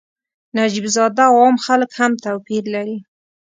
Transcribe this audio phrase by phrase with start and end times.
[0.57, 2.97] نجیب زاده او عام خلک هم توپیر لري.